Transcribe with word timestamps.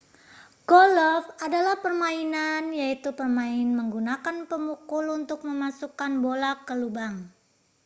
golf 0.69 1.25
adalah 1.45 1.75
permainan 1.85 2.63
yaitu 2.81 3.09
pemain 3.19 3.67
menggunakan 3.79 4.37
pemukul 4.51 5.03
untuk 5.19 5.39
memasukkan 5.49 6.11
bola 6.25 6.51
ke 6.67 6.73
lubang 6.81 7.15